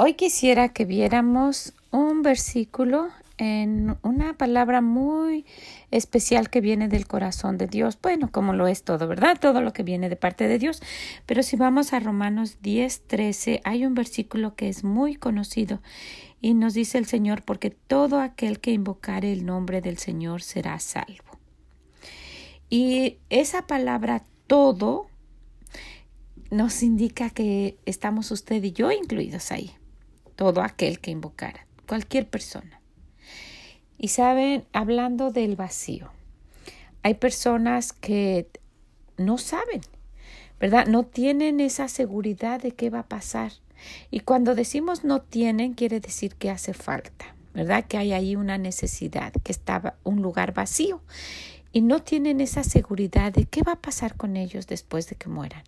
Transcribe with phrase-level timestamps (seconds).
[0.00, 5.44] Hoy quisiera que viéramos un versículo en una palabra muy
[5.90, 7.98] especial que viene del corazón de Dios.
[8.00, 9.38] Bueno, como lo es todo, ¿verdad?
[9.40, 10.80] Todo lo que viene de parte de Dios.
[11.26, 15.82] Pero si vamos a Romanos 10, 13, hay un versículo que es muy conocido
[16.40, 20.78] y nos dice el Señor, porque todo aquel que invocare el nombre del Señor será
[20.78, 21.40] salvo.
[22.70, 25.08] Y esa palabra todo
[26.52, 29.74] nos indica que estamos usted y yo incluidos ahí
[30.38, 32.80] todo aquel que invocara, cualquier persona.
[33.98, 36.12] Y saben, hablando del vacío,
[37.02, 38.46] hay personas que
[39.16, 39.80] no saben,
[40.60, 40.86] ¿verdad?
[40.86, 43.50] No tienen esa seguridad de qué va a pasar.
[44.12, 47.86] Y cuando decimos no tienen, quiere decir que hace falta, ¿verdad?
[47.86, 51.02] Que hay ahí una necesidad, que estaba un lugar vacío.
[51.72, 55.28] Y no tienen esa seguridad de qué va a pasar con ellos después de que
[55.28, 55.64] mueran.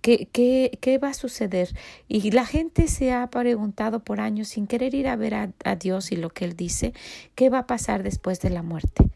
[0.00, 1.74] ¿Qué, va a suceder?
[2.06, 5.76] Y la gente se ha preguntado por años sin querer ir a ver a, a
[5.76, 6.94] Dios y lo que Él dice,
[7.34, 9.10] ¿qué va a pasar después de la muerte?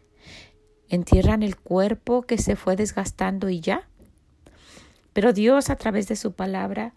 [0.89, 3.89] ¿Entierran el cuerpo que se fue desgastando y ya?
[5.12, 6.92] Pero Dios a través de su palabra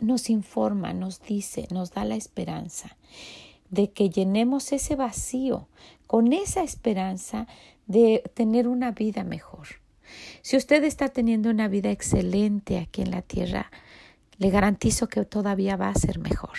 [0.00, 2.96] nos informa, nos dice, nos da la esperanza
[3.70, 5.68] de que llenemos ese vacío
[6.06, 7.46] con esa esperanza
[7.86, 9.68] de tener una vida mejor.
[10.42, 13.70] Si usted está teniendo una vida excelente aquí en la tierra,
[14.38, 16.58] le garantizo que todavía va a ser mejor.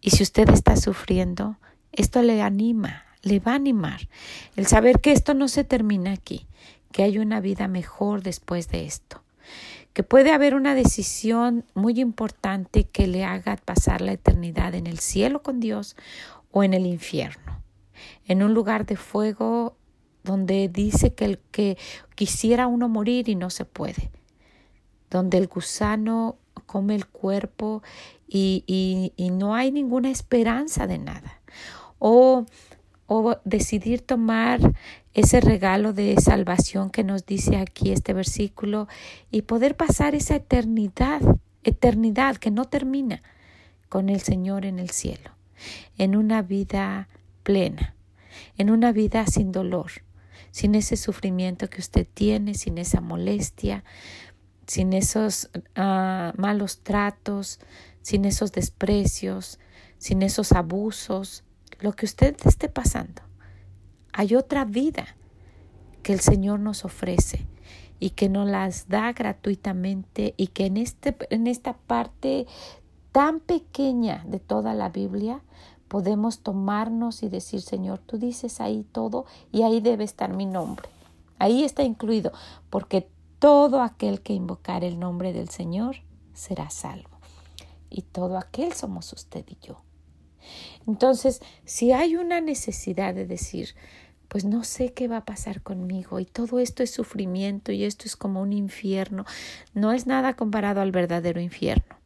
[0.00, 1.56] Y si usted está sufriendo,
[1.92, 4.08] esto le anima, le va a animar.
[4.56, 6.46] El saber que esto no se termina aquí,
[6.92, 9.22] que hay una vida mejor después de esto,
[9.92, 14.98] que puede haber una decisión muy importante que le haga pasar la eternidad en el
[14.98, 15.96] cielo con Dios
[16.52, 17.62] o en el infierno,
[18.26, 19.76] en un lugar de fuego
[20.24, 21.78] donde dice que el que
[22.14, 24.10] quisiera uno morir y no se puede,
[25.10, 26.36] donde el gusano
[26.66, 27.82] come el cuerpo
[28.26, 31.40] y, y, no hay ninguna esperanza de nada.
[31.98, 32.46] O,
[33.06, 34.60] o decidir tomar
[35.12, 38.88] ese regalo de salvación que nos dice aquí este versículo
[39.30, 41.20] y poder pasar esa eternidad,
[41.62, 43.22] eternidad que no termina
[43.88, 45.30] con el Señor en el cielo,
[45.98, 47.08] en una vida
[47.44, 47.94] plena,
[48.56, 49.92] en una vida sin dolor,
[50.54, 53.82] sin ese sufrimiento que usted tiene, sin esa molestia,
[54.68, 57.58] sin esos ah, malos tratos,
[58.02, 59.58] sin esos desprecios,
[59.98, 61.42] sin esos abusos,
[61.80, 63.22] lo que usted esté pasando.
[64.12, 65.16] Hay otra vida
[66.04, 67.48] que el Señor nos ofrece
[67.98, 72.46] y que nos las da gratuitamente y que en, este, en esta parte
[73.10, 75.42] tan pequeña de toda la Biblia
[75.94, 80.88] podemos tomarnos y decir, Señor, tú dices ahí todo y ahí debe estar mi nombre.
[81.38, 82.32] Ahí está incluido,
[82.68, 85.98] porque todo aquel que invocar el nombre del Señor
[86.32, 87.20] será salvo.
[87.90, 89.82] Y todo aquel somos usted y yo.
[90.84, 93.76] Entonces, si hay una necesidad de decir,
[94.26, 98.06] pues no sé qué va a pasar conmigo y todo esto es sufrimiento y esto
[98.06, 99.26] es como un infierno,
[99.74, 102.03] no es nada comparado al verdadero infierno.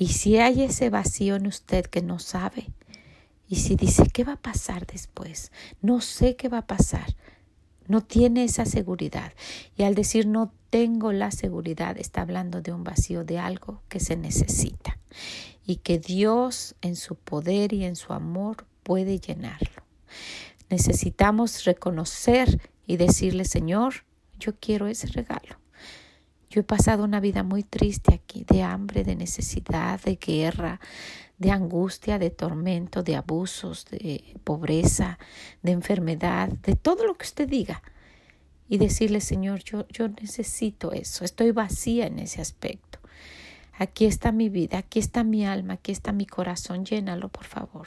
[0.00, 2.72] Y si hay ese vacío en usted que no sabe,
[3.46, 5.52] y si dice, ¿qué va a pasar después?
[5.82, 7.14] No sé qué va a pasar.
[7.86, 9.34] No tiene esa seguridad.
[9.76, 14.00] Y al decir no tengo la seguridad, está hablando de un vacío, de algo que
[14.00, 14.96] se necesita.
[15.66, 19.82] Y que Dios en su poder y en su amor puede llenarlo.
[20.70, 24.06] Necesitamos reconocer y decirle, Señor,
[24.38, 25.59] yo quiero ese regalo.
[26.50, 30.80] Yo he pasado una vida muy triste aquí, de hambre, de necesidad, de guerra,
[31.38, 35.20] de angustia, de tormento, de abusos, de pobreza,
[35.62, 37.82] de enfermedad, de todo lo que usted diga.
[38.68, 42.98] Y decirle, Señor, yo, yo necesito eso, estoy vacía en ese aspecto.
[43.78, 47.86] Aquí está mi vida, aquí está mi alma, aquí está mi corazón, llénalo, por favor.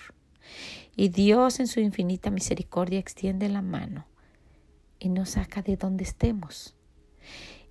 [0.96, 4.08] Y Dios en su infinita misericordia extiende la mano
[5.00, 6.76] y nos saca de donde estemos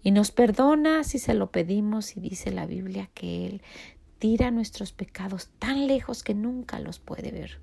[0.02, 3.62] y nos perdona si se lo pedimos y dice la Biblia que Él
[4.18, 7.60] tira nuestros pecados tan lejos que nunca los puede ver.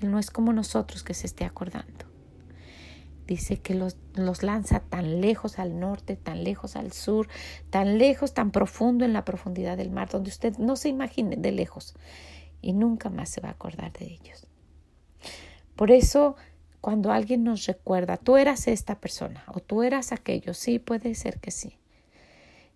[0.00, 2.06] Él no es como nosotros que se esté acordando.
[3.26, 7.28] dice que los, los, lanza tan lejos al norte, tan lejos al sur,
[7.70, 11.52] tan lejos, tan profundo en la profundidad del mar, donde usted no se imagine de
[11.52, 11.94] lejos
[12.60, 14.46] y nunca más se va a acordar de ellos.
[15.76, 16.36] Por eso,
[16.80, 21.38] cuando alguien nos recuerda, tú eras esta persona o tú eras aquello, sí, puede ser
[21.40, 21.76] que sí.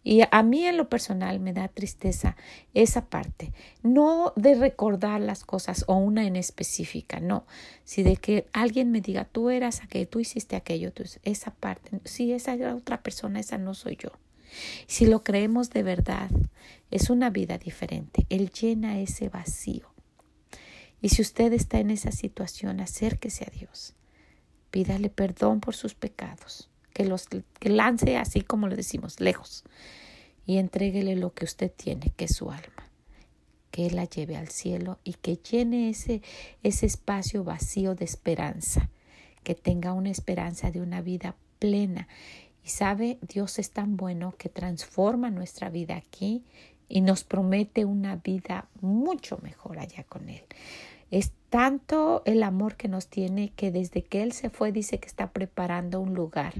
[0.06, 2.36] Y a mí en lo personal me da tristeza
[2.74, 7.46] esa parte, no de recordar las cosas o una en específica, no,
[7.84, 12.00] si de que alguien me diga, tú eras aquello, tú hiciste aquello, tú, esa parte,
[12.04, 14.10] si esa era otra persona, esa no soy yo.
[14.86, 16.30] Si lo creemos de verdad,
[16.90, 19.93] es una vida diferente, Él llena ese vacío.
[21.00, 23.94] Y si usted está en esa situación, acérquese a Dios,
[24.70, 26.70] pídale perdón por sus pecados.
[26.92, 29.64] Que los que lance así como le decimos, lejos,
[30.46, 32.88] y entréguele lo que usted tiene, que es su alma,
[33.70, 36.22] que la lleve al cielo y que llene ese,
[36.62, 38.90] ese espacio vacío de esperanza,
[39.42, 42.08] que tenga una esperanza de una vida plena.
[42.64, 46.44] Y sabe, Dios es tan bueno que transforma nuestra vida aquí
[46.88, 50.42] y nos promete una vida mucho mejor allá con Él.
[51.10, 55.06] Es tanto el amor que nos tiene que desde que Él se fue dice que
[55.06, 56.54] está preparando un lugar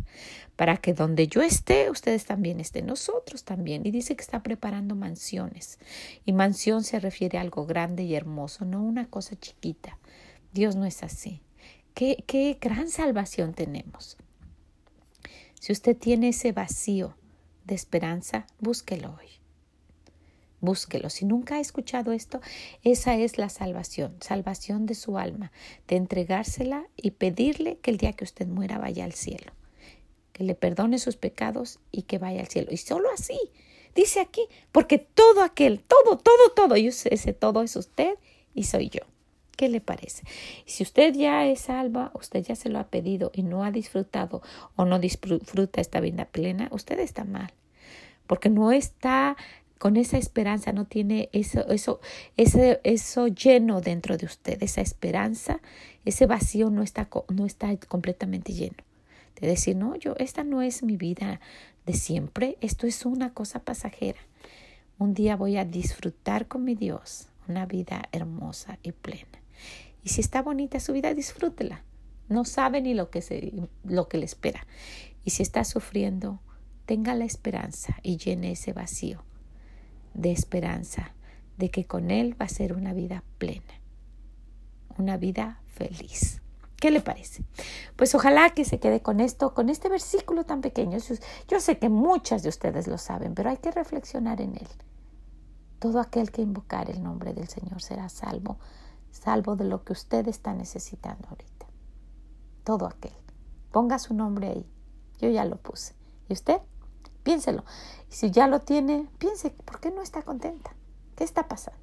[0.55, 3.85] para que donde yo esté, ustedes también estén, nosotros también.
[3.85, 5.79] Y dice que está preparando mansiones.
[6.25, 9.99] Y mansión se refiere a algo grande y hermoso, no una cosa chiquita.
[10.53, 11.41] Dios no es así.
[11.94, 14.17] Qué, qué gran salvación tenemos.
[15.59, 17.17] Si usted tiene ese vacío
[17.65, 19.44] de esperanza, búsquelo hoy
[20.64, 21.11] búsquelo.
[21.11, 22.40] Si nunca ha escuchado esto,
[22.82, 25.52] esa es la salvación, salvación de su alma,
[25.88, 29.52] de entregársela y pedirle que el día que usted muera vaya al cielo,
[30.32, 32.69] que le perdone sus pecados y que vaya al cielo.
[32.70, 33.38] Y solo así,
[33.94, 38.16] dice aquí, porque todo aquel, todo, todo, todo, y ese todo es usted
[38.55, 39.00] y soy yo.
[39.56, 40.25] ¿Qué le parece?
[40.66, 44.43] Si usted ya es salva, usted ya se lo ha pedido y no ha disfrutado
[44.75, 47.52] o no disfruta esta vida plena, usted está mal,
[48.26, 49.37] porque no está
[49.84, 52.00] con esa esperanza no tiene eso, eso,
[52.38, 55.60] ese, eso lleno dentro de usted, esa esperanza,
[56.06, 58.78] ese vacío no está, no está completamente lleno.
[59.38, 61.38] De decir, no, yo, esta no es mi vida
[61.84, 64.20] de siempre, esto es una cosa pasajera.
[64.96, 69.38] Un día voy a disfrutar con mi Dios una vida hermosa y plena.
[70.02, 71.84] Y si está bonita su vida, disfrútela.
[72.30, 73.52] No sabe ni lo que, se,
[73.84, 74.66] lo que le espera.
[75.26, 76.40] Y si está sufriendo,
[76.87, 79.22] tenga la esperanza y llene ese vacío
[80.14, 81.12] de esperanza
[81.56, 83.81] de que con Él va a ser una vida plena,
[84.99, 86.40] una vida feliz.
[86.76, 87.44] ¿Qué le parece?
[87.96, 90.99] Pues ojalá que se quede con esto, con este versículo tan pequeño.
[91.49, 94.69] Yo sé que muchas de ustedes lo saben, pero hay que reflexionar en él.
[95.78, 98.58] Todo aquel que invocar el nombre del Señor será salvo,
[99.11, 101.66] salvo de lo que usted está necesitando ahorita.
[102.64, 103.12] Todo aquel.
[103.70, 104.66] Ponga su nombre ahí.
[105.20, 105.94] Yo ya lo puse.
[106.28, 106.61] ¿Y usted?
[107.25, 107.65] Piénselo.
[108.11, 110.76] Y si ya lo tiene, piense, ¿por qué no está contenta?
[111.17, 111.81] ¿Qué está pasando?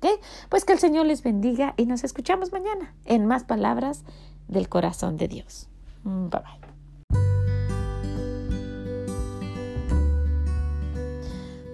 [0.00, 0.20] ¿Qué?
[0.48, 4.02] Pues que el Señor les bendiga y nos escuchamos mañana en más palabras
[4.48, 5.68] del corazón de Dios.
[6.04, 6.60] Mm, bye bye.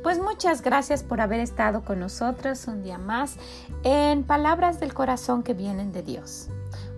[0.02, 3.38] Pues muchas gracias por haber estado con nosotros un día más
[3.83, 6.49] en Palabras del Corazón que vienen de Dios.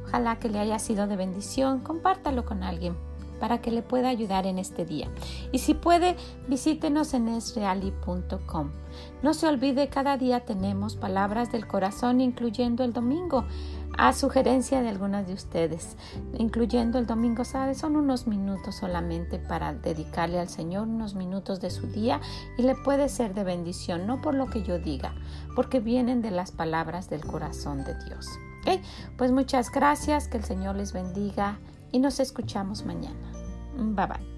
[0.05, 1.81] Ojalá que le haya sido de bendición.
[1.81, 2.97] Compártalo con alguien
[3.39, 5.09] para que le pueda ayudar en este día.
[5.53, 6.17] Y si puede,
[6.49, 8.71] visítenos en esreali.com.
[9.23, 13.45] No se olvide, cada día tenemos palabras del corazón, incluyendo el domingo,
[13.97, 15.97] a sugerencia de algunas de ustedes,
[16.39, 17.75] incluyendo el domingo, ¿sabe?
[17.75, 22.21] Son unos minutos solamente para dedicarle al Señor, unos minutos de su día
[22.57, 25.15] y le puede ser de bendición, no por lo que yo diga,
[25.57, 28.29] porque vienen de las palabras del corazón de Dios.
[29.17, 31.59] Pues muchas gracias, que el Señor les bendiga
[31.93, 33.33] y nos escuchamos mañana.
[33.77, 34.38] Bye bye.